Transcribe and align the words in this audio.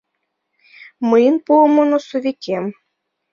Мыйын 1.09 1.35
пуымо 1.45 1.83
носовикем 1.89 2.65